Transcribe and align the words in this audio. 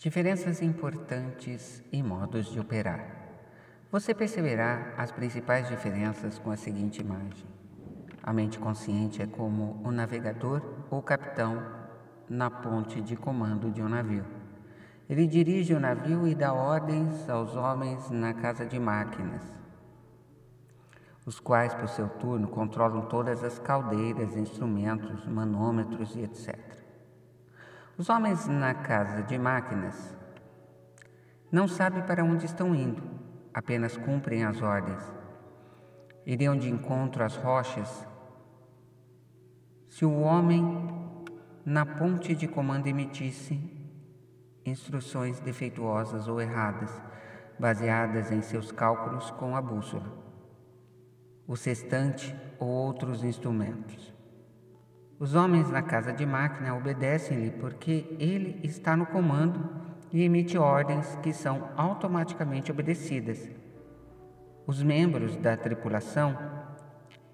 Diferenças 0.00 0.62
importantes 0.62 1.82
e 1.90 2.04
modos 2.04 2.52
de 2.52 2.60
operar. 2.60 3.04
Você 3.90 4.14
perceberá 4.14 4.94
as 4.96 5.10
principais 5.10 5.66
diferenças 5.66 6.38
com 6.38 6.52
a 6.52 6.56
seguinte 6.56 7.00
imagem. 7.00 7.44
A 8.22 8.32
mente 8.32 8.60
consciente 8.60 9.20
é 9.20 9.26
como 9.26 9.82
o 9.84 9.90
navegador 9.90 10.62
ou 10.88 11.02
capitão 11.02 11.60
na 12.28 12.48
ponte 12.48 13.00
de 13.00 13.16
comando 13.16 13.72
de 13.72 13.82
um 13.82 13.88
navio. 13.88 14.24
Ele 15.10 15.26
dirige 15.26 15.74
o 15.74 15.80
navio 15.80 16.28
e 16.28 16.34
dá 16.36 16.52
ordens 16.52 17.28
aos 17.28 17.56
homens 17.56 18.08
na 18.08 18.32
casa 18.32 18.64
de 18.64 18.78
máquinas, 18.78 19.42
os 21.26 21.40
quais, 21.40 21.74
por 21.74 21.88
seu 21.88 22.08
turno, 22.08 22.46
controlam 22.46 23.06
todas 23.06 23.42
as 23.42 23.58
caldeiras, 23.58 24.36
instrumentos, 24.36 25.26
manômetros 25.26 26.14
e 26.14 26.20
etc. 26.20 26.77
Os 27.98 28.08
homens 28.08 28.46
na 28.46 28.74
casa 28.74 29.24
de 29.24 29.36
máquinas 29.36 30.16
não 31.50 31.66
sabem 31.66 32.00
para 32.04 32.24
onde 32.24 32.46
estão 32.46 32.72
indo, 32.72 33.02
apenas 33.52 33.96
cumprem 33.96 34.44
as 34.44 34.62
ordens. 34.62 35.02
Iriam 36.24 36.56
de 36.56 36.70
encontro 36.70 37.24
às 37.24 37.34
rochas 37.34 38.06
se 39.88 40.04
o 40.04 40.20
homem 40.20 40.62
na 41.64 41.84
ponte 41.84 42.36
de 42.36 42.46
comando 42.46 42.86
emitisse 42.86 43.60
instruções 44.64 45.40
defeituosas 45.40 46.28
ou 46.28 46.40
erradas, 46.40 47.02
baseadas 47.58 48.30
em 48.30 48.42
seus 48.42 48.70
cálculos 48.70 49.32
com 49.32 49.56
a 49.56 49.60
bússola, 49.60 50.06
o 51.48 51.56
sextante 51.56 52.32
ou 52.60 52.68
outros 52.68 53.24
instrumentos. 53.24 54.17
Os 55.20 55.34
homens 55.34 55.68
na 55.68 55.82
casa 55.82 56.12
de 56.12 56.24
máquina 56.24 56.76
obedecem-lhe 56.76 57.50
porque 57.50 58.16
ele 58.20 58.60
está 58.62 58.96
no 58.96 59.04
comando 59.04 59.68
e 60.12 60.22
emite 60.22 60.56
ordens 60.56 61.16
que 61.16 61.32
são 61.32 61.70
automaticamente 61.76 62.70
obedecidas. 62.70 63.50
Os 64.64 64.80
membros 64.80 65.34
da 65.36 65.56
tripulação 65.56 66.38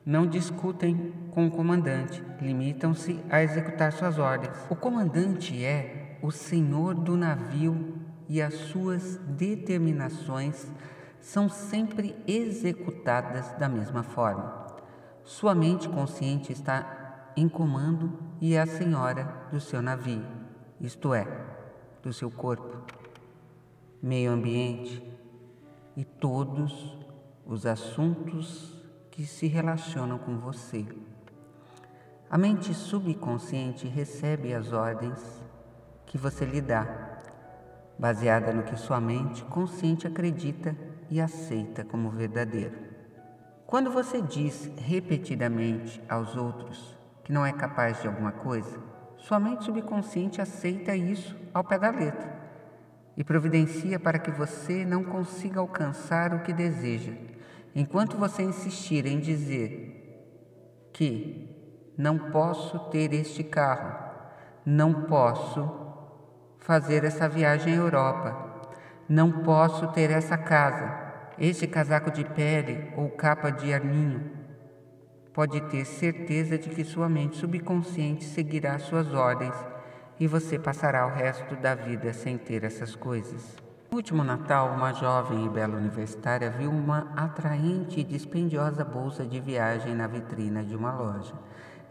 não 0.04 0.26
discutem 0.26 1.12
com 1.30 1.46
o 1.46 1.50
comandante, 1.50 2.24
limitam-se 2.40 3.20
a 3.28 3.42
executar 3.42 3.92
suas 3.92 4.18
ordens. 4.18 4.56
O 4.70 4.76
comandante 4.76 5.62
é 5.62 6.18
o 6.22 6.30
senhor 6.30 6.94
do 6.94 7.18
navio 7.18 7.98
e 8.30 8.40
as 8.40 8.54
suas 8.54 9.18
determinações 9.28 10.72
são 11.20 11.50
sempre 11.50 12.16
executadas 12.26 13.52
da 13.58 13.68
mesma 13.68 14.02
forma. 14.02 14.64
Sua 15.22 15.54
mente 15.54 15.86
consciente 15.86 16.50
está 16.50 17.03
em 17.36 17.48
comando 17.48 18.12
e 18.40 18.54
é 18.54 18.60
a 18.60 18.66
senhora 18.66 19.48
do 19.50 19.60
seu 19.60 19.82
navio, 19.82 20.24
isto 20.80 21.12
é, 21.12 21.26
do 22.02 22.12
seu 22.12 22.30
corpo, 22.30 22.82
meio 24.02 24.32
ambiente 24.32 25.02
e 25.96 26.04
todos 26.04 26.96
os 27.46 27.66
assuntos 27.66 28.80
que 29.10 29.24
se 29.26 29.46
relacionam 29.46 30.18
com 30.18 30.38
você. 30.38 30.86
A 32.30 32.38
mente 32.38 32.74
subconsciente 32.74 33.86
recebe 33.86 34.54
as 34.54 34.72
ordens 34.72 35.20
que 36.06 36.18
você 36.18 36.44
lhe 36.44 36.60
dá, 36.60 37.20
baseada 37.98 38.52
no 38.52 38.64
que 38.64 38.76
sua 38.76 39.00
mente 39.00 39.44
consciente 39.44 40.06
acredita 40.06 40.76
e 41.10 41.20
aceita 41.20 41.84
como 41.84 42.10
verdadeiro. 42.10 42.76
Quando 43.66 43.90
você 43.90 44.20
diz 44.20 44.70
repetidamente 44.76 46.02
aos 46.08 46.36
outros 46.36 46.96
que 47.24 47.32
não 47.32 47.44
é 47.44 47.52
capaz 47.52 48.00
de 48.00 48.06
alguma 48.06 48.30
coisa, 48.30 48.78
sua 49.16 49.40
mente 49.40 49.64
subconsciente 49.64 50.40
aceita 50.40 50.94
isso 50.94 51.34
ao 51.52 51.64
pé 51.64 51.78
da 51.78 51.90
letra 51.90 52.44
e 53.16 53.24
providencia 53.24 53.98
para 53.98 54.18
que 54.18 54.30
você 54.30 54.84
não 54.84 55.02
consiga 55.02 55.60
alcançar 55.60 56.34
o 56.34 56.40
que 56.40 56.52
deseja, 56.52 57.12
enquanto 57.74 58.18
você 58.18 58.42
insistir 58.42 59.06
em 59.06 59.18
dizer 59.18 60.90
que 60.92 61.48
não 61.96 62.18
posso 62.30 62.78
ter 62.90 63.12
este 63.14 63.42
carro, 63.42 64.04
não 64.66 65.04
posso 65.04 65.70
fazer 66.58 67.04
essa 67.04 67.28
viagem 67.28 67.72
à 67.72 67.76
Europa, 67.76 68.62
não 69.08 69.42
posso 69.42 69.88
ter 69.88 70.10
essa 70.10 70.36
casa, 70.36 71.02
este 71.38 71.66
casaco 71.66 72.10
de 72.10 72.24
pele 72.24 72.92
ou 72.96 73.08
capa 73.10 73.50
de 73.50 73.72
arminho 73.72 74.43
pode 75.34 75.60
ter 75.62 75.84
certeza 75.84 76.56
de 76.56 76.70
que 76.70 76.84
sua 76.84 77.08
mente 77.08 77.36
subconsciente 77.36 78.24
seguirá 78.24 78.78
suas 78.78 79.12
ordens 79.12 79.54
e 80.18 80.28
você 80.28 80.56
passará 80.56 81.04
o 81.06 81.10
resto 81.10 81.56
da 81.56 81.74
vida 81.74 82.12
sem 82.12 82.38
ter 82.38 82.62
essas 82.62 82.94
coisas. 82.94 83.56
No 83.90 83.96
último 83.96 84.22
Natal, 84.22 84.70
uma 84.70 84.92
jovem 84.92 85.44
e 85.44 85.48
bela 85.48 85.76
universitária 85.76 86.50
viu 86.50 86.70
uma 86.70 87.12
atraente 87.16 87.98
e 87.98 88.04
dispendiosa 88.04 88.84
bolsa 88.84 89.26
de 89.26 89.40
viagem 89.40 89.92
na 89.92 90.06
vitrina 90.06 90.62
de 90.62 90.76
uma 90.76 90.94
loja. 90.94 91.34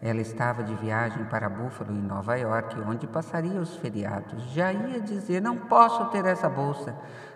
Ela 0.01 0.21
estava 0.21 0.63
de 0.63 0.75
viagem 0.75 1.23
para 1.25 1.49
Buffalo, 1.49 1.91
em 1.91 2.01
Nova 2.01 2.35
York, 2.35 2.77
onde 2.81 3.07
passaria 3.07 3.59
os 3.59 3.77
feriados. 3.77 4.51
Já 4.51 4.73
ia 4.73 4.99
dizer: 4.99 5.41
Não 5.41 5.55
posso 5.55 6.05
ter 6.07 6.25
essa 6.25 6.49
bolsa, 6.49 6.93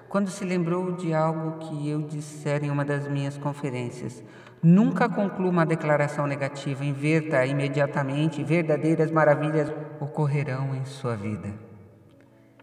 quando 0.10 0.30
se 0.30 0.46
lembrou 0.46 0.94
de 0.94 1.14
algo 1.14 1.60
que 1.60 1.90
eu 1.90 2.02
dissera 2.02 2.66
em 2.66 2.70
uma 2.70 2.86
das 2.86 3.08
minhas 3.08 3.38
conferências. 3.38 4.24
Nunca 4.64 5.08
conclua 5.08 5.50
uma 5.50 5.66
declaração 5.66 6.26
negativa, 6.26 6.84
inverta 6.84 7.46
imediatamente, 7.46 8.44
verdadeiras 8.44 9.12
maravilhas 9.12 9.72
ocorrerão 10.00 10.74
em 10.74 10.84
sua 10.86 11.16
vida. 11.16 11.54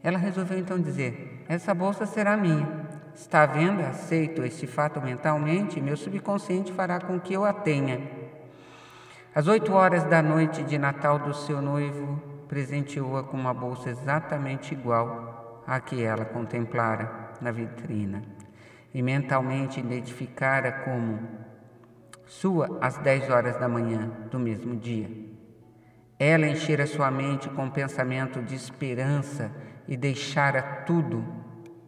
Ela 0.03 0.19
resolveu 0.19 0.59
então 0.59 0.81
dizer: 0.81 1.44
Essa 1.49 1.72
bolsa 1.72 2.05
será 2.05 2.37
minha. 2.37 2.84
Está 3.15 3.47
vendo? 3.47 3.81
Aceito 3.81 4.43
este 4.43 4.66
fato 4.66 5.00
mentalmente, 5.00 5.81
meu 5.81 5.97
subconsciente 5.97 6.72
fará 6.72 6.99
com 7.00 7.21
que 7.21 7.32
eu 7.32 7.44
a 7.44 7.53
tenha. 7.53 8.00
Às 9.32 9.47
oito 9.47 9.72
horas 9.72 10.05
da 10.05 10.21
noite 10.21 10.62
de 10.65 10.78
Natal 10.78 11.19
do 11.21 11.32
seu 11.32 11.62
noivo, 11.62 12.21
presenteou-a 12.49 13.22
com 13.22 13.37
uma 13.37 13.55
bolsa 13.55 13.88
exatamente 13.88 14.75
igual 14.75 15.62
à 15.66 15.81
que 15.81 16.03
ela 16.03 16.25
contemplara 16.25 17.23
na 17.40 17.50
vitrina 17.50 18.22
e 18.92 19.02
mentalmente 19.02 19.80
identificara 19.80 20.70
como 20.84 21.18
sua 22.26 22.78
às 22.80 22.96
dez 22.98 23.28
horas 23.28 23.56
da 23.56 23.68
manhã 23.68 24.10
do 24.30 24.38
mesmo 24.38 24.76
dia. 24.76 25.10
Ela 26.18 26.46
enchera 26.46 26.86
sua 26.86 27.10
mente 27.10 27.48
com 27.50 27.68
pensamento 27.68 28.40
de 28.40 28.54
esperança 28.54 29.50
e 29.86 29.96
deixara 29.96 30.62
tudo 30.86 31.24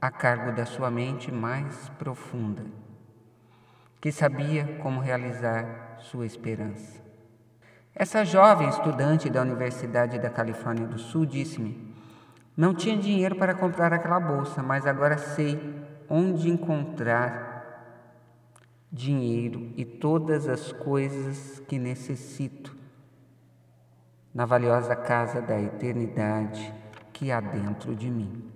a 0.01 0.11
cargo 0.11 0.53
da 0.53 0.67
sua 0.67 0.91
mente 0.91 1.33
mais 1.33 1.89
profunda, 1.99 2.65
que 4.01 4.13
sabia 4.13 4.79
como 4.83 5.01
realizar 5.01 5.97
sua 6.01 6.27
esperança. 6.27 7.03
Essa 7.95 8.25
jovem 8.25 8.69
estudante 8.69 9.31
da 9.31 9.41
Universidade 9.41 10.19
da 10.19 10.29
Califórnia 10.29 10.87
do 10.87 10.99
Sul 10.99 11.25
disse-me: 11.25 11.86
Não 12.57 12.75
tinha 12.75 12.97
dinheiro 12.97 13.37
para 13.37 13.55
comprar 13.55 13.93
aquela 13.93 14.19
bolsa, 14.19 14.63
mas 14.63 14.87
agora 14.87 15.19
sei 15.19 15.61
onde 16.09 16.49
encontrar 16.49 17.55
dinheiro 18.91 19.73
e 19.77 19.85
todas 19.85 20.49
as 20.49 20.73
coisas 20.73 21.61
que 21.69 21.79
necessito 21.79 22.75
na 24.33 24.47
valiosa 24.47 24.97
casa 24.97 25.43
da 25.43 25.61
eternidade 25.61 26.73
que 27.13 27.31
há 27.31 27.41
dentro 27.41 27.95
de 27.95 28.11
mim. 28.11 28.51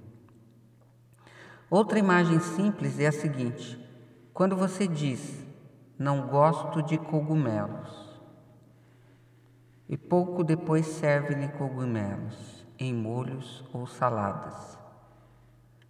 Outra 1.68 1.98
imagem 1.98 2.40
simples 2.40 2.98
é 2.98 3.08
a 3.08 3.12
seguinte: 3.12 3.78
quando 4.32 4.56
você 4.56 4.88
diz, 4.88 5.44
não 5.98 6.26
gosto 6.26 6.82
de 6.82 6.96
cogumelos, 6.96 8.18
e 9.86 9.96
pouco 9.96 10.42
depois 10.42 10.86
serve-lhe 10.86 11.48
cogumelos 11.48 12.59
em 12.80 12.94
molhos 12.94 13.62
ou 13.72 13.86
saladas. 13.86 14.78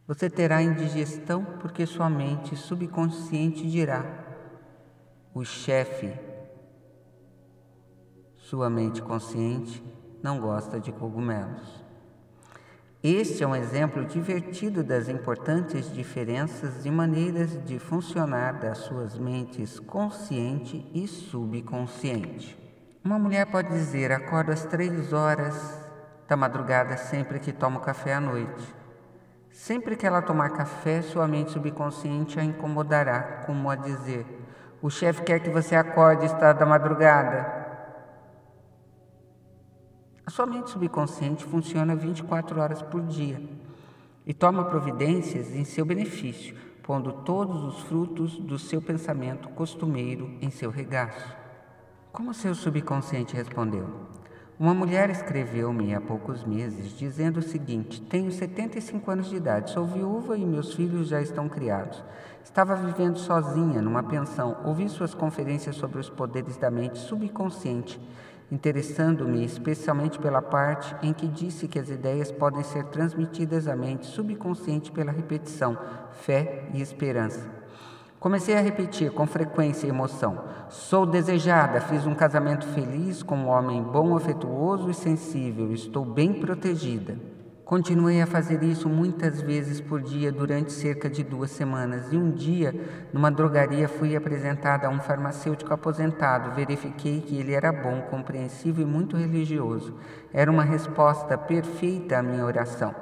Você 0.09 0.29
terá 0.29 0.61
indigestão 0.61 1.45
porque 1.61 1.87
sua 1.87 2.11
mente 2.11 2.57
subconsciente 2.57 3.71
dirá: 3.71 4.05
o 5.33 5.45
chefe, 5.45 6.13
sua 8.37 8.69
mente 8.69 9.01
consciente, 9.01 9.81
não 10.21 10.41
gosta 10.41 10.81
de 10.81 10.91
cogumelos. 10.91 11.81
Este 13.03 13.45
é 13.45 13.47
um 13.47 13.57
exemplo 13.57 14.05
divertido 14.05 14.83
das 14.83 15.09
importantes 15.09 15.91
diferenças 15.95 16.83
de 16.83 16.91
maneiras 16.91 17.57
de 17.65 17.79
funcionar 17.79 18.59
das 18.59 18.79
suas 18.79 19.17
mentes 19.17 19.79
consciente 19.79 20.91
e 20.93 21.07
subconsciente. 21.07 22.59
Uma 23.03 23.19
mulher 23.19 23.47
pode 23.47 23.69
dizer: 23.69 24.11
acordo 24.11 24.51
às 24.51 24.67
três 24.67 25.13
horas 25.13 25.90
da 26.31 26.37
madrugada 26.37 26.97
sempre 26.97 27.41
que 27.41 27.53
tomo 27.53 27.81
café 27.81 28.15
à 28.15 28.21
noite. 28.21 28.73
Sempre 29.51 29.97
que 29.97 30.07
ela 30.07 30.23
tomar 30.23 30.51
café, 30.51 31.03
sua 31.03 31.27
mente 31.27 31.51
subconsciente 31.51 32.39
a 32.39 32.45
incomodará, 32.45 33.43
como 33.45 33.69
a 33.69 33.75
dizer: 33.75 34.25
o 34.81 34.89
chefe 34.89 35.25
quer 35.25 35.41
que 35.41 35.51
você 35.51 35.75
acorde 35.75 36.27
está 36.27 36.53
da 36.53 36.65
madrugada. 36.65 37.59
A 40.25 40.31
sua 40.31 40.47
mente 40.47 40.71
subconsciente 40.71 41.45
funciona 41.45 41.97
24 41.97 42.61
horas 42.61 42.81
por 42.81 43.03
dia. 43.03 43.43
e 44.27 44.35
toma 44.35 44.67
providências 44.67 45.53
em 45.57 45.65
seu 45.65 45.85
benefício, 45.85 46.55
pondo 46.85 47.11
todos 47.25 47.65
os 47.65 47.81
frutos 47.85 48.39
do 48.39 48.59
seu 48.59 48.81
pensamento 48.81 49.49
costumeiro 49.49 50.31
em 50.41 50.51
seu 50.51 50.71
regaço. 50.71 51.35
Como 52.13 52.33
seu 52.33 52.55
subconsciente 52.55 53.35
respondeu? 53.35 54.20
Uma 54.61 54.75
mulher 54.75 55.09
escreveu-me 55.09 55.95
há 55.95 56.03
poucos 56.03 56.45
meses 56.45 56.95
dizendo 56.95 57.39
o 57.39 57.43
seguinte: 57.43 57.99
Tenho 58.03 58.31
75 58.31 59.11
anos 59.11 59.31
de 59.31 59.37
idade, 59.37 59.71
sou 59.71 59.87
viúva 59.87 60.37
e 60.37 60.45
meus 60.45 60.75
filhos 60.75 61.09
já 61.09 61.23
estão 61.23 61.49
criados. 61.49 62.05
Estava 62.45 62.77
vivendo 62.77 63.19
sozinha 63.19 63.81
numa 63.81 64.03
pensão, 64.03 64.59
ouvi 64.63 64.87
suas 64.91 65.15
conferências 65.15 65.77
sobre 65.77 65.99
os 65.99 66.11
poderes 66.11 66.59
da 66.59 66.71
mente 66.71 66.99
subconsciente, 66.99 67.99
interessando-me 68.53 69.43
especialmente 69.43 70.19
pela 70.19 70.43
parte 70.43 70.95
em 71.03 71.15
que 71.15 71.27
disse 71.27 71.67
que 71.67 71.79
as 71.79 71.89
ideias 71.89 72.31
podem 72.31 72.63
ser 72.63 72.85
transmitidas 72.89 73.67
à 73.67 73.75
mente 73.75 74.05
subconsciente 74.05 74.93
pela 74.93 75.11
repetição, 75.11 75.75
fé 76.13 76.69
e 76.75 76.83
esperança. 76.83 77.49
Comecei 78.21 78.55
a 78.55 78.61
repetir 78.61 79.11
com 79.13 79.27
frequência 79.27 79.87
e 79.87 79.89
emoção: 79.89 80.45
Sou 80.69 81.07
desejada, 81.07 81.81
fiz 81.81 82.07
um 82.07 82.15
casamento 82.15 82.67
feliz 82.67 83.23
com 83.23 83.35
um 83.35 83.49
homem 83.49 83.83
bom, 83.83 84.15
afetuoso 84.15 84.91
e 84.91 84.95
sensível, 84.95 85.73
estou 85.73 86.05
bem 86.05 86.35
protegida. 86.35 87.17
Continuei 87.65 88.21
a 88.21 88.27
fazer 88.27 88.63
isso 88.63 88.91
muitas 88.91 89.41
vezes 89.41 89.81
por 89.81 90.03
dia 90.03 90.31
durante 90.31 90.71
cerca 90.71 91.09
de 91.09 91.25
duas 91.25 91.51
semanas 91.51 92.13
e 92.13 92.17
um 92.19 92.31
dia, 92.31 92.75
numa 93.11 93.31
drogaria, 93.31 93.89
fui 93.89 94.15
apresentada 94.15 94.87
a 94.87 94.91
um 94.91 95.01
farmacêutico 95.01 95.73
aposentado. 95.73 96.51
Verifiquei 96.51 97.23
que 97.23 97.39
ele 97.39 97.55
era 97.55 97.73
bom, 97.73 98.03
compreensivo 98.11 98.83
e 98.83 98.85
muito 98.85 99.17
religioso. 99.17 99.95
Era 100.31 100.51
uma 100.51 100.65
resposta 100.65 101.39
perfeita 101.39 102.19
à 102.19 102.23
minha 102.23 102.45
oração. 102.45 102.95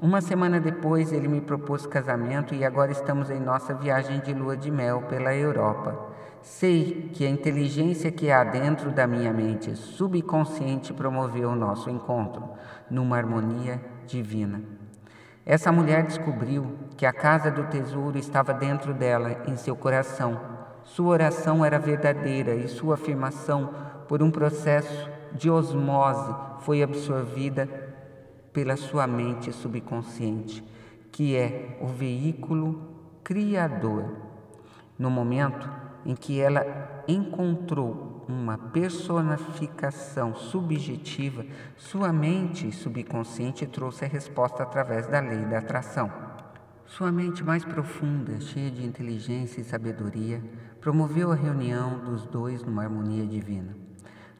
Uma 0.00 0.20
semana 0.20 0.60
depois, 0.60 1.12
ele 1.12 1.26
me 1.26 1.40
propôs 1.40 1.84
casamento 1.84 2.54
e 2.54 2.64
agora 2.64 2.92
estamos 2.92 3.30
em 3.30 3.40
nossa 3.40 3.74
viagem 3.74 4.20
de 4.20 4.32
lua 4.32 4.56
de 4.56 4.70
mel 4.70 5.02
pela 5.08 5.34
Europa. 5.34 5.98
Sei 6.40 7.10
que 7.12 7.26
a 7.26 7.28
inteligência 7.28 8.12
que 8.12 8.30
há 8.30 8.44
dentro 8.44 8.92
da 8.92 9.08
minha 9.08 9.32
mente 9.32 9.74
subconsciente 9.74 10.92
promoveu 10.92 11.48
o 11.50 11.56
nosso 11.56 11.90
encontro 11.90 12.48
numa 12.88 13.16
harmonia 13.16 13.80
divina. 14.06 14.62
Essa 15.44 15.72
mulher 15.72 16.04
descobriu 16.04 16.78
que 16.96 17.04
a 17.04 17.12
casa 17.12 17.50
do 17.50 17.64
tesouro 17.64 18.16
estava 18.16 18.54
dentro 18.54 18.94
dela, 18.94 19.42
em 19.48 19.56
seu 19.56 19.74
coração. 19.74 20.40
Sua 20.84 21.08
oração 21.08 21.64
era 21.64 21.76
verdadeira 21.76 22.54
e 22.54 22.68
sua 22.68 22.94
afirmação, 22.94 23.74
por 24.06 24.22
um 24.22 24.30
processo 24.30 25.10
de 25.32 25.50
osmose, 25.50 26.32
foi 26.60 26.84
absorvida 26.84 27.87
pela 28.58 28.76
sua 28.76 29.06
mente 29.06 29.52
subconsciente, 29.52 30.64
que 31.12 31.36
é 31.36 31.78
o 31.80 31.86
veículo 31.86 32.92
criador. 33.22 34.16
No 34.98 35.08
momento 35.08 35.70
em 36.04 36.16
que 36.16 36.40
ela 36.40 37.04
encontrou 37.06 38.24
uma 38.28 38.58
personificação 38.58 40.34
subjetiva, 40.34 41.46
sua 41.76 42.12
mente 42.12 42.72
subconsciente 42.72 43.64
trouxe 43.64 44.06
a 44.06 44.08
resposta 44.08 44.64
através 44.64 45.06
da 45.06 45.20
lei 45.20 45.44
da 45.44 45.58
atração. 45.58 46.12
Sua 46.84 47.12
mente 47.12 47.44
mais 47.44 47.64
profunda, 47.64 48.40
cheia 48.40 48.72
de 48.72 48.84
inteligência 48.84 49.60
e 49.60 49.64
sabedoria, 49.64 50.42
promoveu 50.80 51.30
a 51.30 51.36
reunião 51.36 52.00
dos 52.00 52.26
dois 52.26 52.64
numa 52.64 52.82
harmonia 52.82 53.24
divina. 53.24 53.87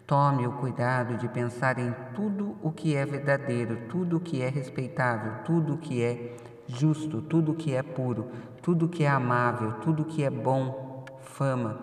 Tome 0.08 0.46
o 0.46 0.52
cuidado 0.52 1.18
de 1.18 1.28
pensar 1.28 1.78
em 1.78 1.94
tudo 2.14 2.56
o 2.62 2.72
que 2.72 2.96
é 2.96 3.04
verdadeiro, 3.04 3.88
tudo 3.90 4.16
o 4.16 4.20
que 4.20 4.40
é 4.40 4.48
respeitável, 4.48 5.44
tudo 5.44 5.74
o 5.74 5.76
que 5.76 6.02
é 6.02 6.34
justo, 6.66 7.20
tudo 7.20 7.52
o 7.52 7.54
que 7.54 7.74
é 7.74 7.82
puro, 7.82 8.30
tudo 8.62 8.86
o 8.86 8.88
que 8.88 9.04
é 9.04 9.08
amável, 9.10 9.72
tudo 9.82 10.04
o 10.04 10.06
que 10.06 10.24
é 10.24 10.30
bom, 10.30 11.04
fama. 11.20 11.78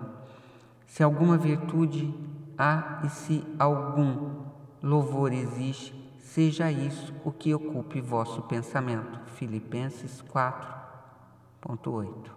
Se 0.88 1.04
alguma 1.04 1.38
virtude 1.38 2.12
há 2.58 3.04
e 3.06 3.10
se 3.10 3.44
algum 3.60 4.44
louvor 4.82 5.32
existe, 5.32 5.94
seja 6.18 6.72
isso 6.72 7.14
o 7.24 7.32
que 7.32 7.54
ocupe 7.54 8.02
vosso 8.02 8.42
pensamento. 8.42 9.20
Filipenses 9.36 10.24
4.8 10.34 12.32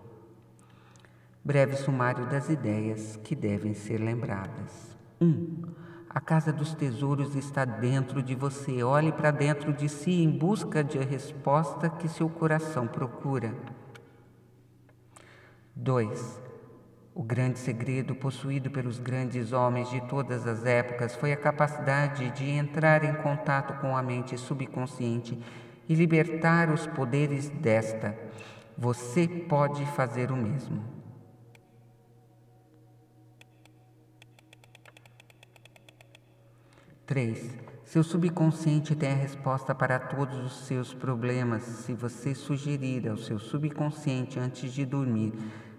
Breve 1.43 1.76
sumário 1.76 2.26
das 2.26 2.50
ideias 2.50 3.17
que 3.25 3.35
devem 3.35 3.73
ser 3.73 3.96
lembradas. 3.96 4.98
1. 5.20 5.26
Um, 5.26 5.62
a 6.11 6.20
casa 6.20 6.53
dos 6.53 6.75
tesouros 6.75 7.37
está 7.37 7.65
dentro 7.65 8.23
de 8.23 8.35
você. 8.35 8.82
Olhe 8.82 9.12
para 9.12 9.31
dentro 9.31 9.73
de 9.73 9.88
si 9.88 10.23
em 10.23 10.31
busca 10.31 10.82
de 10.82 10.99
a 10.99 11.05
resposta 11.05 11.91
que 11.91 12.09
seu 12.09 12.29
coração 12.29 12.87
procura. 12.87 13.55
2. 15.76 16.43
O 17.15 17.23
grande 17.23 17.59
segredo 17.59 18.15
possuído 18.15 18.70
pelos 18.70 18.99
grandes 18.99 19.53
homens 19.53 19.91
de 19.91 20.00
todas 20.09 20.47
as 20.47 20.65
épocas 20.65 21.15
foi 21.15 21.32
a 21.32 21.37
capacidade 21.37 22.31
de 22.31 22.49
entrar 22.49 23.05
em 23.05 23.14
contato 23.23 23.81
com 23.81 23.97
a 23.97 24.03
mente 24.03 24.38
subconsciente 24.38 25.38
e 25.88 25.94
libertar 25.94 26.71
os 26.71 26.87
poderes 26.87 27.49
desta. 27.50 28.17
Você 28.76 29.26
pode 29.26 29.85
fazer 29.93 30.31
o 30.31 30.37
mesmo. 30.37 30.98
3. 37.08 37.56
Seu 37.84 38.05
subconsciente 38.05 38.94
tem 38.94 39.12
a 39.12 39.16
resposta 39.16 39.75
para 39.75 39.99
todos 39.99 40.38
os 40.44 40.66
seus 40.66 40.93
problemas 40.93 41.62
se 41.62 41.94
você 41.94 42.34
sugerir 42.34 43.08
ao 43.08 43.16
seu 43.16 43.38
subconsciente 43.38 44.38
antes 44.38 44.70
de 44.75 44.84
dormir 44.84 45.32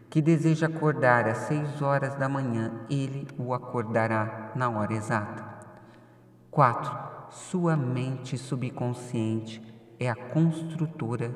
que 0.09 0.23
deseja 0.23 0.65
acordar 0.65 1.27
às 1.27 1.37
6 1.37 1.83
horas 1.83 2.15
da 2.15 2.27
manhã, 2.27 2.71
ele 2.89 3.27
o 3.37 3.53
acordará 3.53 4.51
na 4.55 4.71
hora 4.71 4.91
exata. 4.91 5.45
4. 6.49 6.97
Sua 7.29 7.77
mente 7.77 8.35
subconsciente 8.35 9.61
é 9.99 10.09
a 10.09 10.15
construtora 10.15 11.31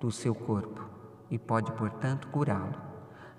do 0.00 0.10
seu 0.10 0.34
corpo 0.34 0.82
e 1.30 1.38
pode, 1.38 1.70
portanto, 1.72 2.28
curá-lo. 2.28 2.80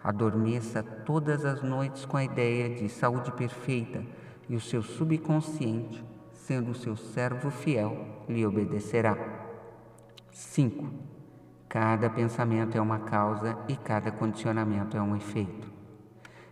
Adormeça 0.03 0.83
todas 0.83 1.43
as 1.43 1.63
noites 1.63 2.05
com 2.05 2.17
a 2.17 2.23
ideia 2.23 2.69
de 2.69 2.87
saúde 2.87 3.31
perfeita 3.31 4.05
e 4.49 4.55
o 4.55 4.59
seu 4.59 4.81
subconsciente, 4.81 6.03
sendo 6.33 6.71
o 6.71 6.75
seu 6.75 6.95
servo 6.95 7.51
fiel, 7.51 8.25
lhe 8.27 8.45
obedecerá. 8.45 9.15
5. 10.31 10.87
Cada 11.69 12.09
pensamento 12.09 12.75
é 12.75 12.81
uma 12.81 12.99
causa 12.99 13.55
e 13.67 13.75
cada 13.75 14.11
condicionamento 14.11 14.97
é 14.97 15.01
um 15.01 15.15
efeito. 15.15 15.71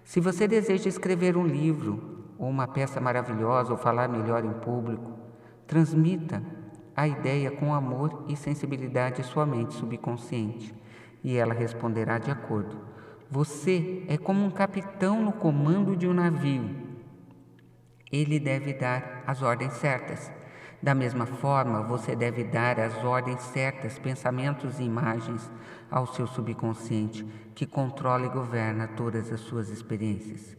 Se 0.04 0.20
você 0.20 0.48
deseja 0.48 0.88
escrever 0.88 1.36
um 1.36 1.48
livro, 1.48 2.26
ou 2.38 2.48
uma 2.48 2.68
peça 2.68 3.02
maravilhosa, 3.02 3.72
ou 3.72 3.78
falar 3.78 4.08
melhor 4.08 4.46
em 4.46 4.54
público, 4.54 5.18
transmita 5.66 6.44
a 6.96 7.08
ideia 7.08 7.50
com 7.50 7.74
amor 7.74 8.26
e 8.28 8.36
sensibilidade 8.36 9.22
à 9.22 9.24
sua 9.24 9.46
mente 9.46 9.74
subconsciente, 9.74 10.74
e 11.24 11.36
ela 11.36 11.54
responderá 11.54 12.20
de 12.20 12.30
acordo. 12.30 12.78
Você 13.30 14.06
é 14.08 14.18
como 14.18 14.46
um 14.46 14.52
capitão 14.52 15.22
no 15.22 15.34
comando 15.34 15.96
de 15.96 16.08
um 16.08 16.14
navio 16.14 16.87
ele 18.12 18.40
deve 18.40 18.74
dar 18.74 19.24
as 19.26 19.42
ordens 19.42 19.74
certas. 19.74 20.32
Da 20.82 20.94
mesma 20.94 21.26
forma, 21.26 21.82
você 21.82 22.16
deve 22.16 22.44
dar 22.44 22.80
as 22.80 23.04
ordens 23.04 23.42
certas, 23.42 23.98
pensamentos 23.98 24.80
e 24.80 24.84
imagens 24.84 25.52
ao 25.90 26.06
seu 26.06 26.28
subconsciente, 26.28 27.26
que 27.56 27.66
controla 27.66 28.26
e 28.26 28.30
governa 28.30 28.88
todas 28.88 29.32
as 29.32 29.40
suas 29.40 29.70
experiências. 29.70 30.56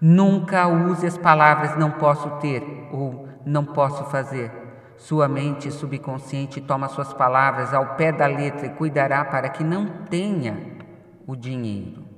Nunca 0.00 0.66
use 0.66 1.06
as 1.06 1.16
palavras 1.16 1.76
não 1.76 1.92
posso 1.92 2.28
ter 2.40 2.62
ou 2.90 3.28
não 3.46 3.64
posso 3.64 4.04
fazer. 4.06 4.50
Sua 4.96 5.28
mente 5.28 5.70
subconsciente 5.70 6.60
toma 6.60 6.88
suas 6.88 7.12
palavras 7.14 7.72
ao 7.72 7.94
pé 7.94 8.10
da 8.10 8.26
letra 8.26 8.66
e 8.66 8.74
cuidará 8.74 9.24
para 9.24 9.48
que 9.48 9.62
não 9.62 10.04
tenha 10.06 10.78
o 11.26 11.36
dinheiro 11.36 12.09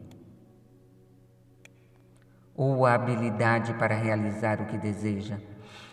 ou 2.57 2.85
a 2.85 2.95
habilidade 2.95 3.75
para 3.75 3.95
realizar 3.95 4.61
o 4.61 4.67
que 4.67 4.79
deseja. 4.79 5.39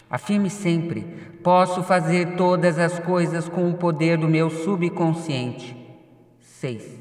Afirme 0.09 0.49
sempre: 0.49 1.01
posso 1.43 1.83
fazer 1.83 2.35
todas 2.35 2.79
as 2.79 2.99
coisas 2.99 3.47
com 3.47 3.69
o 3.69 3.77
poder 3.77 4.17
do 4.17 4.27
meu 4.27 4.49
subconsciente. 4.49 5.75
6. 6.39 6.99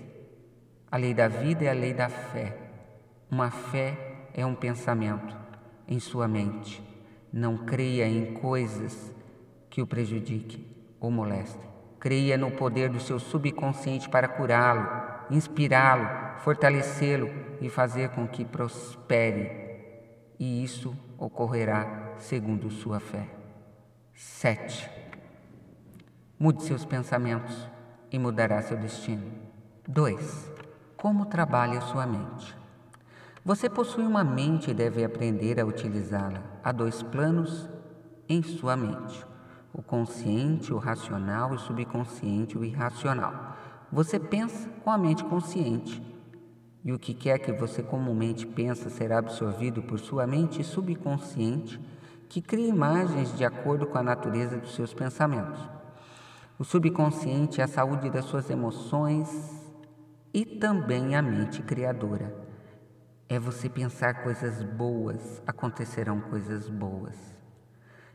A 0.90 0.96
lei 0.96 1.14
da 1.14 1.28
vida 1.28 1.64
é 1.64 1.70
a 1.70 1.74
lei 1.74 1.92
da 1.92 2.08
fé. 2.08 2.56
Uma 3.30 3.50
fé 3.50 3.96
é 4.34 4.44
um 4.44 4.54
pensamento 4.54 5.36
em 5.86 5.98
sua 5.98 6.28
mente. 6.28 6.82
Não 7.32 7.58
creia 7.58 8.06
em 8.06 8.34
coisas 8.34 9.14
que 9.68 9.82
o 9.82 9.86
prejudiquem 9.86 10.64
ou 11.00 11.10
molestem. 11.10 11.68
Creia 11.98 12.38
no 12.38 12.50
poder 12.50 12.88
do 12.88 13.00
seu 13.00 13.18
subconsciente 13.18 14.08
para 14.08 14.28
curá-lo, 14.28 14.86
inspirá-lo, 15.30 16.38
fortalecê-lo 16.40 17.30
e 17.60 17.68
fazer 17.68 18.10
com 18.10 18.26
que 18.26 18.44
prospere. 18.44 19.68
E 20.38 20.62
isso 20.62 20.96
ocorrerá 21.18 22.14
segundo 22.18 22.70
sua 22.70 23.00
fé. 23.00 23.28
7. 24.14 24.88
Mude 26.38 26.62
seus 26.62 26.84
pensamentos 26.84 27.68
e 28.10 28.18
mudará 28.18 28.62
seu 28.62 28.76
destino. 28.76 29.30
2. 29.86 30.52
Como 30.96 31.26
trabalha 31.26 31.80
sua 31.80 32.06
mente? 32.06 32.56
Você 33.44 33.68
possui 33.68 34.04
uma 34.04 34.22
mente 34.22 34.70
e 34.70 34.74
deve 34.74 35.04
aprender 35.04 35.58
a 35.60 35.64
utilizá-la. 35.64 36.42
Há 36.62 36.70
dois 36.70 37.02
planos 37.02 37.68
em 38.28 38.42
sua 38.42 38.76
mente: 38.76 39.24
o 39.72 39.82
consciente, 39.82 40.72
o 40.72 40.78
racional, 40.78 41.52
e 41.52 41.56
o 41.56 41.58
subconsciente, 41.58 42.58
o 42.58 42.64
irracional. 42.64 43.56
Você 43.90 44.20
pensa 44.20 44.68
com 44.84 44.90
a 44.90 44.98
mente 44.98 45.24
consciente, 45.24 46.02
e 46.84 46.92
o 46.92 46.98
que 46.98 47.14
quer 47.14 47.38
que 47.38 47.52
você 47.52 47.82
comumente 47.82 48.46
pensa 48.46 48.90
será 48.90 49.18
absorvido 49.18 49.82
por 49.82 49.98
sua 49.98 50.26
mente 50.26 50.62
subconsciente, 50.62 51.80
que 52.28 52.42
cria 52.42 52.68
imagens 52.68 53.36
de 53.36 53.44
acordo 53.44 53.86
com 53.86 53.96
a 53.96 54.02
natureza 54.02 54.58
dos 54.58 54.74
seus 54.74 54.92
pensamentos. 54.92 55.58
O 56.58 56.64
subconsciente 56.64 57.60
é 57.60 57.64
a 57.64 57.68
saúde 57.68 58.10
das 58.10 58.26
suas 58.26 58.50
emoções 58.50 59.28
e 60.34 60.44
também 60.44 61.16
a 61.16 61.22
mente 61.22 61.62
criadora. 61.62 62.34
É 63.28 63.38
você 63.38 63.68
pensar 63.68 64.22
coisas 64.22 64.62
boas, 64.62 65.42
acontecerão 65.46 66.20
coisas 66.20 66.68
boas. 66.68 67.16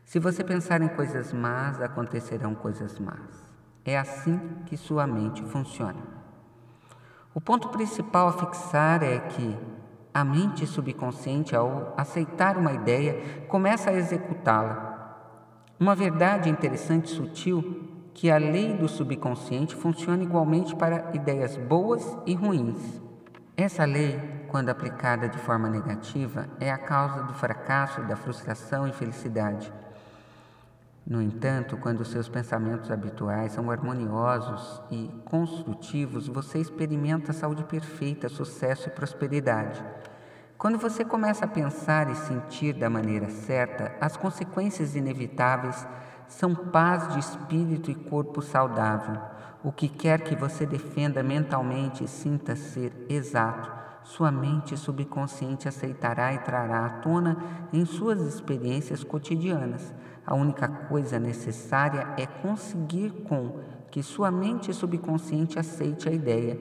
Se 0.04 0.18
você 0.18 0.44
pensar 0.44 0.82
em 0.82 0.88
coisas 0.88 1.32
más, 1.32 1.80
acontecerão 1.80 2.54
coisas 2.54 2.98
más. 2.98 3.53
É 3.84 3.98
assim 3.98 4.40
que 4.66 4.76
sua 4.76 5.06
mente 5.06 5.42
funciona. 5.42 6.00
O 7.34 7.40
ponto 7.40 7.68
principal 7.68 8.28
a 8.28 8.32
fixar 8.32 9.02
é 9.02 9.18
que 9.18 9.58
a 10.14 10.24
mente 10.24 10.66
subconsciente, 10.66 11.56
ao 11.56 11.92
aceitar 11.96 12.56
uma 12.56 12.72
ideia, 12.72 13.44
começa 13.48 13.90
a 13.90 13.94
executá-la. 13.94 14.94
Uma 15.78 15.94
verdade 15.94 16.48
interessante 16.48 17.06
e 17.06 17.16
sutil 17.16 18.08
que 18.14 18.30
a 18.30 18.38
lei 18.38 18.74
do 18.74 18.88
subconsciente 18.88 19.74
funciona 19.74 20.22
igualmente 20.22 20.74
para 20.76 21.10
ideias 21.12 21.56
boas 21.56 22.16
e 22.24 22.34
ruins. 22.34 23.02
Essa 23.56 23.84
lei, 23.84 24.46
quando 24.48 24.70
aplicada 24.70 25.28
de 25.28 25.36
forma 25.36 25.68
negativa, 25.68 26.46
é 26.60 26.70
a 26.70 26.78
causa 26.78 27.24
do 27.24 27.34
fracasso, 27.34 28.00
da 28.02 28.14
frustração 28.14 28.86
e 28.86 28.92
felicidade. 28.92 29.72
No 31.06 31.20
entanto, 31.20 31.76
quando 31.76 32.02
seus 32.02 32.30
pensamentos 32.30 32.90
habituais 32.90 33.52
são 33.52 33.70
harmoniosos 33.70 34.80
e 34.90 35.10
construtivos, 35.26 36.28
você 36.28 36.58
experimenta 36.58 37.32
saúde 37.34 37.62
perfeita, 37.64 38.30
sucesso 38.30 38.88
e 38.88 38.92
prosperidade. 38.92 39.84
Quando 40.56 40.78
você 40.78 41.04
começa 41.04 41.44
a 41.44 41.48
pensar 41.48 42.10
e 42.10 42.14
sentir 42.14 42.72
da 42.72 42.88
maneira 42.88 43.28
certa, 43.28 43.94
as 44.00 44.16
consequências 44.16 44.96
inevitáveis 44.96 45.86
são 46.26 46.54
paz 46.54 47.12
de 47.12 47.18
espírito 47.18 47.90
e 47.90 47.94
corpo 47.94 48.40
saudável. 48.40 49.20
O 49.62 49.70
que 49.70 49.88
quer 49.88 50.22
que 50.22 50.34
você 50.34 50.64
defenda 50.64 51.22
mentalmente 51.22 52.08
sinta 52.08 52.56
ser 52.56 52.94
exato, 53.10 53.70
sua 54.04 54.30
mente 54.30 54.76
subconsciente 54.76 55.66
aceitará 55.66 56.34
e 56.34 56.38
trará 56.38 56.84
à 56.84 56.90
tona 57.00 57.38
em 57.72 57.84
suas 57.86 58.20
experiências 58.20 59.02
cotidianas. 59.02 59.92
A 60.26 60.34
única 60.34 60.68
coisa 60.68 61.18
necessária 61.18 62.14
é 62.18 62.26
conseguir 62.26 63.10
com 63.24 63.60
que 63.90 64.02
sua 64.02 64.30
mente 64.30 64.72
subconsciente 64.74 65.58
aceite 65.58 66.08
a 66.08 66.12
ideia. 66.12 66.58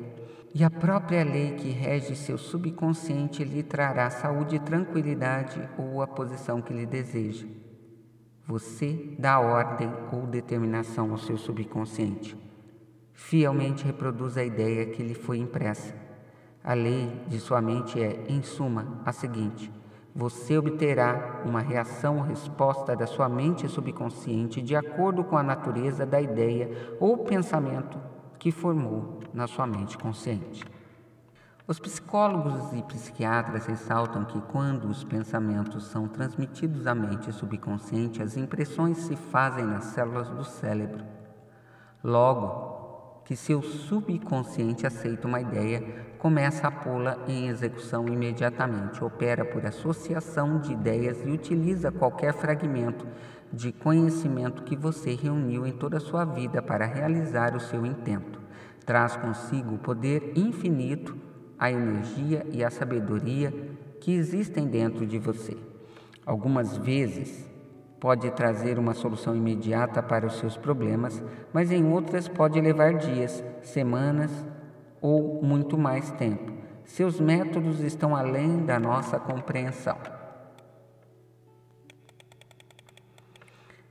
E 0.56 0.64
a 0.64 0.70
própria 0.70 1.24
lei 1.24 1.56
que 1.56 1.70
rege 1.70 2.16
seu 2.16 2.38
subconsciente 2.38 3.44
lhe 3.44 3.62
trará 3.62 4.10
saúde 4.10 4.56
e 4.56 4.60
tranquilidade 4.60 5.62
ou 5.78 6.02
a 6.02 6.08
posição 6.08 6.62
que 6.62 6.74
lhe 6.74 6.86
deseja. 6.86 7.46
Você 8.46 9.16
dá 9.20 9.40
ordem 9.40 9.92
ou 10.12 10.28
determinação 10.28 11.12
ao 11.12 11.18
seu 11.18 11.38
subconsciente. 11.38 12.38
Fielmente 13.14 13.84
reproduz 13.84 14.38
a 14.38 14.44
ideia 14.44 14.86
que 14.86 15.02
lhe 15.02 15.14
foi 15.14 15.40
impressa. 15.40 16.03
A 16.64 16.74
lei 16.74 17.12
de 17.28 17.40
sua 17.40 17.62
mente 17.62 18.02
é, 18.02 18.24
em 18.30 18.42
suma, 18.42 19.02
a 19.06 19.12
seguinte: 19.12 19.70
você 20.16 20.58
obterá 20.58 21.42
uma 21.44 21.60
reação 21.60 22.18
ou 22.18 22.24
resposta 22.24 22.96
da 22.96 23.06
sua 23.06 23.28
mente 23.28 23.68
subconsciente 23.68 24.62
de 24.62 24.76
acordo 24.76 25.24
com 25.24 25.38
a 25.38 25.44
natureza 25.44 26.06
da 26.06 26.22
ideia 26.22 26.96
ou 27.00 27.18
pensamento 27.18 28.00
que 28.40 28.52
formou 28.52 29.20
na 29.34 29.48
sua 29.48 29.66
mente 29.66 29.98
consciente. 29.98 30.64
Os 31.66 31.80
psicólogos 31.80 32.74
e 32.74 32.84
psiquiatras 32.84 33.66
ressaltam 33.66 34.26
que 34.26 34.40
quando 34.42 34.86
os 34.86 35.04
pensamentos 35.04 35.86
são 35.86 36.08
transmitidos 36.08 36.86
à 36.86 36.94
mente 36.94 37.32
subconsciente, 37.32 38.22
as 38.22 38.38
impressões 38.38 38.98
se 38.98 39.16
fazem 39.16 39.66
nas 39.66 39.86
células 39.86 40.30
do 40.30 40.44
cérebro. 40.44 41.04
Logo 42.04 42.83
que 43.26 43.36
seu 43.36 43.62
subconsciente 43.62 44.86
aceita 44.86 45.28
uma 45.28 45.40
ideia, 45.40 45.82
começa 46.20 46.68
a 46.68 46.72
pô-la 46.72 47.18
em 47.28 47.48
execução 47.48 48.08
imediatamente, 48.08 49.04
opera 49.04 49.46
por 49.46 49.66
associação 49.66 50.60
de 50.60 50.74
ideias 50.74 51.22
e 51.26 51.30
utiliza 51.30 51.92
qualquer 51.92 52.34
fragmento 52.34 53.06
de 53.52 53.72
conhecimento 53.72 54.64
que 54.64 54.76
você 54.76 55.14
reuniu 55.14 55.66
em 55.66 55.72
toda 55.72 55.98
a 55.98 56.02
sua 56.02 56.26
vida 56.26 56.62
para 56.62 56.86
realizar 56.86 57.56
o 57.56 57.60
seu 57.60 57.86
intento. 57.86 58.40
Traz 58.86 59.16
consigo 59.16 59.76
o 59.76 59.80
poder 59.80 60.34
infinito 60.36 61.16
a 61.58 61.72
energia 61.72 62.46
e 62.52 62.64
a 62.64 62.70
sabedoria 62.70 63.54
que 64.02 64.12
existem 64.12 64.68
dentro 64.68 65.06
de 65.06 65.18
você. 65.18 65.56
Algumas 66.26 66.76
vezes 66.78 67.50
pode 68.04 68.30
trazer 68.32 68.78
uma 68.78 68.94
solução 68.94 69.34
imediata 69.34 70.04
para 70.04 70.28
os 70.28 70.38
seus 70.38 70.58
problemas, 70.58 71.24
mas 71.54 71.72
em 71.72 71.90
outras 71.90 72.28
pode 72.28 72.60
levar 72.60 72.96
dias, 72.96 73.42
semanas 73.62 74.30
ou 75.00 75.42
muito 75.42 75.78
mais 75.78 76.12
tempo. 76.12 76.52
Seus 76.84 77.18
métodos 77.18 77.80
estão 77.80 78.14
além 78.14 78.66
da 78.66 78.78
nossa 78.78 79.18
compreensão. 79.18 79.98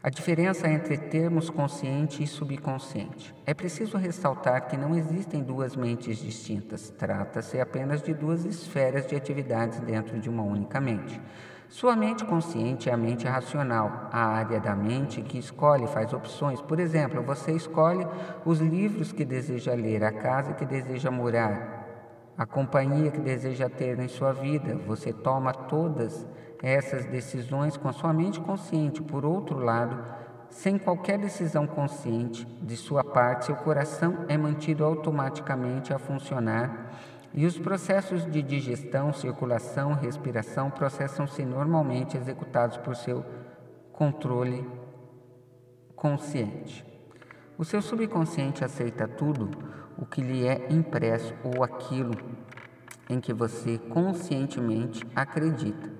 A 0.03 0.11
diferença 0.11 0.69
entre 0.69 0.99
termos 0.99 1.49
consciente 1.49 2.23
e 2.23 2.27
subconsciente. 2.27 3.35
É 3.47 3.55
preciso 3.55 3.97
ressaltar 3.97 4.69
que 4.69 4.77
não 4.77 4.95
existem 4.95 5.43
duas 5.43 5.75
mentes 5.75 6.19
distintas, 6.19 6.91
trata-se 6.91 7.59
apenas 7.59 8.03
de 8.03 8.13
duas 8.13 8.45
esferas 8.45 9.07
de 9.07 9.17
atividades 9.17 9.81
dentro 9.81 10.21
de 10.21 10.29
uma 10.29 10.43
única 10.43 10.79
mente. 10.83 11.19
Sua 11.73 11.97
mente 11.97 12.23
consciente 12.27 12.91
é 12.91 12.93
a 12.93 12.99
mente 12.99 13.27
racional, 13.27 14.11
a 14.13 14.27
área 14.27 14.61
da 14.61 14.77
mente 14.77 15.23
que 15.23 15.39
escolhe, 15.39 15.87
faz 15.87 16.13
opções. 16.13 16.61
Por 16.61 16.79
exemplo, 16.79 17.23
você 17.23 17.51
escolhe 17.53 18.07
os 18.45 18.61
livros 18.61 19.11
que 19.11 19.25
deseja 19.25 19.73
ler, 19.73 20.05
a 20.05 20.13
casa 20.13 20.53
que 20.53 20.67
deseja 20.67 21.11
morar, 21.11 22.35
a 22.37 22.45
companhia 22.45 23.11
que 23.11 23.21
deseja 23.21 23.71
ter 23.71 23.99
em 23.99 24.07
sua 24.07 24.35
vida. 24.35 24.79
Você 24.87 25.15
toma 25.15 25.55
todas 25.55 26.27
essas 26.63 27.07
decisões 27.07 27.75
com 27.79 27.89
a 27.89 27.93
sua 27.95 28.13
mente 28.13 28.39
consciente. 28.39 29.03
Por 29.03 29.25
outro 29.25 29.59
lado, 29.59 29.97
sem 30.51 30.77
qualquer 30.77 31.19
decisão 31.19 31.67
consciente 31.67 32.45
de 32.61 32.77
sua 32.77 33.03
parte, 33.03 33.47
seu 33.47 33.57
coração 33.57 34.27
é 34.29 34.37
mantido 34.37 34.85
automaticamente 34.85 35.95
a 35.95 35.99
funcionar 35.99 36.93
e 37.35 37.47
os 37.47 37.59
processos 37.59 38.31
de 38.31 38.43
digestão, 38.43 39.13
circulação, 39.13 39.95
respiração 39.95 40.71
processam-se 40.71 41.45
normalmente 41.45 42.17
executados 42.17 42.77
por 42.77 42.95
seu 42.95 43.25
controle 43.93 44.69
consciente. 45.97 46.85
O 47.57 47.65
seu 47.65 47.81
subconsciente 47.81 48.65
aceita 48.65 49.07
tudo 49.07 49.51
o 49.97 50.05
que 50.05 50.21
lhe 50.21 50.47
é 50.47 50.67
impresso 50.71 51.35
ou 51.45 51.63
aquilo 51.63 52.15
em 53.09 53.21
que 53.21 53.33
você 53.33 53.79
conscientemente 53.79 55.07
acredita. 55.15 55.91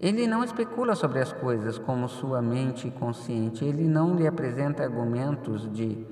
Ele 0.00 0.26
não 0.26 0.44
especula 0.44 0.94
sobre 0.94 1.18
as 1.18 1.32
coisas 1.32 1.78
como 1.78 2.08
sua 2.08 2.40
mente 2.40 2.90
consciente, 2.90 3.64
ele 3.64 3.86
não 3.86 4.14
lhe 4.14 4.26
apresenta 4.26 4.84
argumentos 4.84 5.70
de 5.72 6.06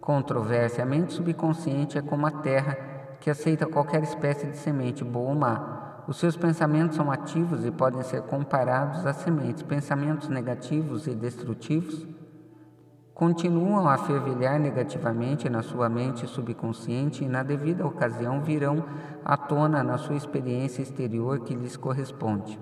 controvérsia. 0.00 0.82
A 0.82 0.86
mente 0.86 1.12
subconsciente 1.12 1.96
é 1.96 2.02
como 2.02 2.26
a 2.26 2.30
terra 2.30 2.76
que 3.20 3.30
aceita 3.30 3.66
qualquer 3.66 4.02
espécie 4.02 4.46
de 4.46 4.56
semente, 4.56 5.04
boa 5.04 5.30
ou 5.30 5.34
má. 5.34 6.02
Os 6.06 6.16
seus 6.16 6.36
pensamentos 6.36 6.96
são 6.96 7.10
ativos 7.10 7.64
e 7.66 7.70
podem 7.70 8.02
ser 8.02 8.22
comparados 8.22 9.04
a 9.04 9.12
sementes. 9.12 9.62
Pensamentos 9.62 10.28
negativos 10.28 11.06
e 11.06 11.14
destrutivos 11.14 12.06
continuam 13.12 13.88
a 13.88 13.98
fervilhar 13.98 14.60
negativamente 14.60 15.50
na 15.50 15.60
sua 15.60 15.88
mente 15.88 16.26
subconsciente 16.26 17.24
e, 17.24 17.28
na 17.28 17.42
devida 17.42 17.84
ocasião, 17.84 18.40
virão 18.40 18.84
à 19.24 19.36
tona 19.36 19.82
na 19.82 19.98
sua 19.98 20.16
experiência 20.16 20.82
exterior 20.82 21.40
que 21.40 21.52
lhes 21.52 21.76
corresponde. 21.76 22.58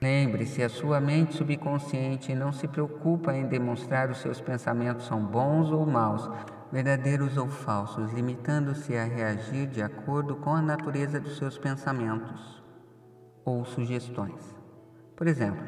Lembre-se, 0.00 0.62
a 0.62 0.68
sua 0.70 0.98
mente 0.98 1.34
subconsciente 1.34 2.34
não 2.34 2.52
se 2.52 2.66
preocupa 2.66 3.34
em 3.34 3.46
demonstrar 3.46 4.08
os 4.08 4.18
seus 4.18 4.40
pensamentos 4.40 5.04
são 5.04 5.22
bons 5.22 5.70
ou 5.70 5.84
maus, 5.84 6.30
verdadeiros 6.72 7.36
ou 7.36 7.48
falsos, 7.48 8.12
limitando-se 8.12 8.96
a 8.96 9.04
reagir 9.04 9.66
de 9.66 9.82
acordo 9.82 10.36
com 10.36 10.54
a 10.54 10.62
natureza 10.62 11.18
dos 11.18 11.36
seus 11.36 11.58
pensamentos 11.58 12.62
ou 13.44 13.64
sugestões. 13.64 14.56
Por 15.16 15.26
exemplo, 15.26 15.64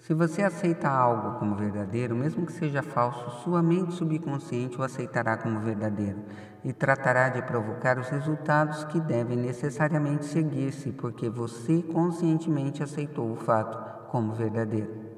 Se 0.00 0.14
você 0.14 0.42
aceita 0.42 0.88
algo 0.88 1.38
como 1.38 1.54
verdadeiro, 1.54 2.16
mesmo 2.16 2.46
que 2.46 2.52
seja 2.52 2.82
falso, 2.82 3.42
sua 3.42 3.62
mente 3.62 3.92
subconsciente 3.92 4.80
o 4.80 4.82
aceitará 4.82 5.36
como 5.36 5.60
verdadeiro 5.60 6.24
e 6.64 6.72
tratará 6.72 7.28
de 7.28 7.42
provocar 7.42 7.98
os 7.98 8.08
resultados 8.08 8.82
que 8.84 8.98
devem 8.98 9.36
necessariamente 9.36 10.24
seguir-se, 10.24 10.90
porque 10.90 11.28
você 11.28 11.82
conscientemente 11.82 12.82
aceitou 12.82 13.30
o 13.30 13.36
fato 13.36 14.08
como 14.08 14.32
verdadeiro. 14.32 15.09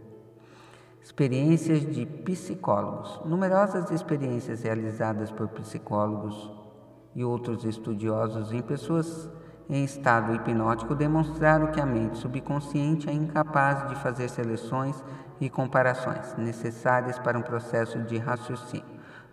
Experiências 1.02 1.80
de 1.80 2.06
psicólogos. 2.06 3.21
Numerosas 3.25 3.90
experiências 3.90 4.62
realizadas 4.62 5.32
por 5.32 5.49
psicólogos 5.49 6.49
e 7.12 7.25
outros 7.25 7.64
estudiosos 7.64 8.52
em 8.52 8.62
pessoas 8.62 9.28
em 9.68 9.82
estado 9.82 10.32
hipnótico 10.32 10.94
demonstraram 10.94 11.73
que 11.73 11.80
a 11.80 11.87
mente 11.87 12.18
subconsciente 12.18 13.11
é 13.11 13.12
incapaz 13.12 13.88
de 13.88 13.97
fazer 13.97 14.28
seleções 14.28 15.02
e 15.40 15.50
comparações 15.50 16.37
necessárias 16.37 17.18
para 17.18 17.37
um 17.37 17.42
processo 17.42 17.99
de 18.04 18.16
raciocínio. 18.16 18.87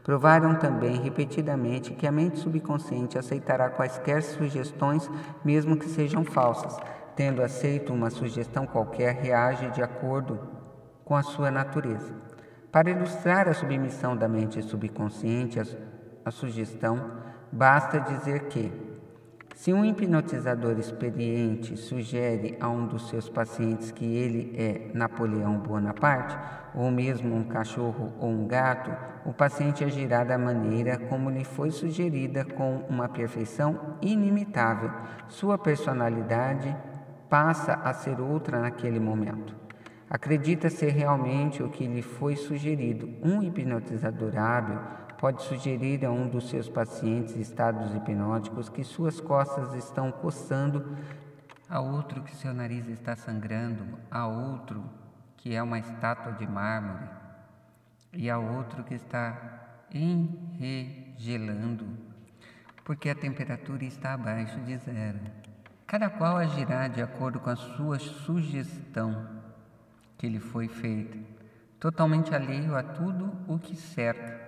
Provaram 0.04 0.56
também 0.56 1.00
repetidamente 1.00 1.94
que 1.94 2.08
a 2.08 2.12
mente 2.12 2.40
subconsciente 2.40 3.16
aceitará 3.16 3.70
quaisquer 3.70 4.24
sugestões, 4.24 5.08
mesmo 5.46 5.78
que 5.78 5.88
sejam 5.88 6.26
falsas. 6.26 6.80
Tendo 7.16 7.44
aceito 7.44 7.94
uma 7.94 8.10
sugestão 8.10 8.66
qualquer, 8.66 9.14
reage 9.16 9.70
de 9.70 9.84
acordo 9.84 10.58
com 11.10 11.16
a 11.16 11.24
sua 11.24 11.50
natureza. 11.50 12.14
Para 12.72 12.92
ilustrar 12.92 13.50
a 13.50 13.54
submissão 13.56 14.16
da 14.16 14.28
mente 14.28 14.62
subconsciente 14.62 15.60
à 16.24 16.30
sugestão, 16.30 17.14
basta 17.52 18.00
dizer 18.00 18.42
que, 18.42 18.72
se 19.56 19.74
um 19.74 19.84
hipnotizador 19.84 20.78
experiente 20.78 21.76
sugere 21.76 22.56
a 22.62 22.70
um 22.70 22.86
dos 22.86 23.10
seus 23.10 23.28
pacientes 23.28 23.90
que 23.90 24.06
ele 24.06 24.54
é 24.56 24.92
Napoleão 24.94 25.58
Bonaparte, 25.58 26.38
ou 26.76 26.92
mesmo 26.92 27.36
um 27.36 27.44
cachorro 27.44 28.14
ou 28.20 28.30
um 28.30 28.46
gato, 28.46 28.96
o 29.26 29.34
paciente 29.34 29.84
agirá 29.84 30.24
da 30.24 30.38
maneira 30.38 30.96
como 30.96 31.32
lhe 31.32 31.44
foi 31.44 31.72
sugerida 31.72 32.46
com 32.46 32.86
uma 32.88 33.10
perfeição 33.10 33.98
inimitável. 34.00 34.92
Sua 35.28 35.58
personalidade 35.58 36.78
passa 37.28 37.74
a 37.74 37.92
ser 37.94 38.22
outra 38.22 38.62
naquele 38.62 39.00
momento. 39.00 39.69
Acredita 40.10 40.72
ser 40.72 40.90
realmente 40.90 41.62
o 41.62 41.70
que 41.70 41.86
lhe 41.86 42.02
foi 42.02 42.36
sugerido. 42.36 43.08
Um 43.22 43.44
hipnotizador 43.44 44.36
hábil 44.36 44.80
pode 45.20 45.44
sugerir 45.44 46.04
a 46.04 46.12
um 46.12 46.28
dos 46.28 46.50
seus 46.50 46.68
pacientes 46.68 47.36
estados 47.36 47.94
hipnóticos 47.94 48.70
que 48.70 48.84
suas 48.84 49.22
costas 49.22 49.76
estão 49.76 50.12
coçando, 50.12 50.98
a 51.70 51.80
outro 51.80 52.24
que 52.24 52.36
seu 52.36 52.52
nariz 52.56 52.88
está 52.88 53.16
sangrando, 53.16 53.86
a 54.10 54.26
outro 54.26 54.84
que 55.38 55.54
é 55.54 55.62
uma 55.62 55.78
estátua 55.78 56.32
de 56.32 56.48
mármore 56.48 57.08
e 58.14 58.28
a 58.32 58.40
outro 58.40 58.84
que 58.84 58.96
está 58.96 59.86
enregelando, 59.94 61.86
porque 62.84 63.10
a 63.10 63.16
temperatura 63.16 63.84
está 63.84 64.14
abaixo 64.14 64.60
de 64.62 64.76
zero. 64.78 65.20
Cada 65.86 66.10
qual 66.10 66.38
agirá 66.38 66.88
de 66.88 67.00
acordo 67.00 67.40
com 67.40 67.52
a 67.52 67.56
sua 67.56 68.00
sugestão 68.00 69.39
que 70.20 70.30
lhe 70.30 70.40
foi 70.40 70.68
feita, 70.68 71.18
totalmente 71.80 72.36
alheio 72.36 72.76
a 72.76 72.84
tudo 72.84 73.32
o 73.48 73.58
que 73.58 73.76
cerca 73.76 74.40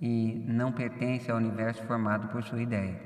e 0.00 0.44
não 0.46 0.70
pertence 0.70 1.28
ao 1.28 1.38
universo 1.38 1.82
formado 1.82 2.28
por 2.28 2.44
sua 2.44 2.62
ideia. 2.62 3.00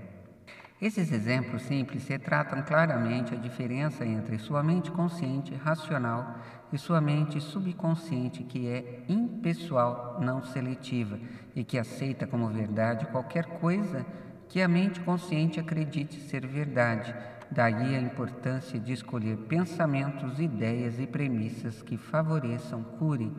Esses 0.83 1.13
exemplos 1.13 1.63
simples 1.63 2.07
retratam 2.09 2.63
claramente 2.63 3.35
a 3.35 3.39
diferença 3.39 4.05
entre 4.05 4.39
sua 4.39 4.63
mente 4.63 4.91
consciente, 4.91 5.55
racional, 5.55 6.39
e 6.73 6.79
sua 6.79 7.01
mente 7.01 7.41
subconsciente, 7.41 8.45
que 8.45 8.69
é 8.69 9.05
impessoal, 9.09 10.19
não 10.21 10.43
seletiva 10.43 11.19
e 11.55 11.65
que 11.65 11.79
aceita 11.79 12.27
como 12.27 12.49
verdade 12.49 13.07
qualquer 13.07 13.45
coisa 13.45 14.07
que 14.49 14.63
a 14.63 14.69
mente 14.69 15.01
consciente 15.01 15.61
acredite 15.61 16.17
ser 16.21 16.47
verdade, 16.47 17.15
Daí 17.53 17.97
a 17.97 18.01
importância 18.01 18.79
de 18.79 18.93
escolher 18.93 19.37
pensamentos, 19.37 20.39
ideias 20.39 21.01
e 21.01 21.07
premissas 21.07 21.83
que 21.83 21.97
favoreçam, 21.97 22.83
curem, 22.83 23.35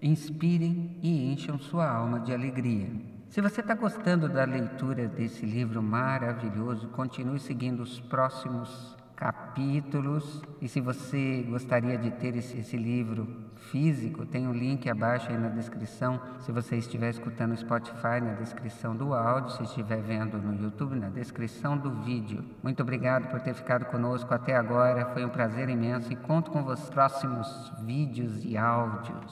inspirem 0.00 0.96
e 1.02 1.32
encham 1.32 1.58
sua 1.58 1.90
alma 1.90 2.20
de 2.20 2.32
alegria. 2.32 2.88
Se 3.28 3.40
você 3.40 3.60
está 3.60 3.74
gostando 3.74 4.28
da 4.28 4.44
leitura 4.44 5.06
desse 5.06 5.44
livro 5.44 5.82
maravilhoso, 5.82 6.88
continue 6.88 7.38
seguindo 7.38 7.80
os 7.80 8.00
próximos 8.00 8.96
capítulos. 9.16 10.42
E 10.60 10.68
se 10.68 10.80
você 10.80 11.44
gostaria 11.48 11.96
de 11.96 12.10
ter 12.10 12.36
esse, 12.36 12.58
esse, 12.58 12.76
livro 12.76 13.28
físico, 13.70 14.26
tem 14.26 14.46
o 14.46 14.50
um 14.50 14.52
link 14.52 14.88
abaixo 14.88 15.30
aí 15.30 15.38
na 15.38 15.48
descrição. 15.48 16.20
Se 16.40 16.50
você 16.50 16.76
estiver 16.76 17.10
escutando 17.10 17.50
no 17.50 17.56
Spotify, 17.56 18.20
na 18.20 18.34
descrição 18.34 18.96
do 18.96 19.14
áudio, 19.14 19.50
se 19.50 19.62
estiver 19.62 20.00
vendo 20.00 20.38
no 20.38 20.62
YouTube, 20.62 20.96
na 20.96 21.08
descrição 21.08 21.76
do 21.76 21.90
vídeo. 22.02 22.44
Muito 22.62 22.82
obrigado 22.82 23.30
por 23.30 23.40
ter 23.40 23.54
ficado 23.54 23.84
conosco 23.86 24.32
até 24.34 24.56
agora. 24.56 25.06
Foi 25.12 25.24
um 25.24 25.28
prazer 25.28 25.68
imenso 25.68 26.12
e 26.12 26.16
conto 26.16 26.50
com 26.50 26.64
os 26.64 26.90
próximos 26.90 27.72
vídeos 27.84 28.44
e 28.44 28.56
áudios. 28.56 29.16